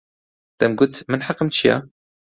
دەمگوت: 0.59 0.93
من 1.09 1.19
حەقم 1.27 1.49
چییە؟ 1.55 1.75